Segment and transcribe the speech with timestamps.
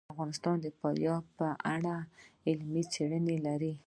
[0.13, 1.95] افغانستان د فاریاب په اړه
[2.47, 3.73] علمي څېړنې لري.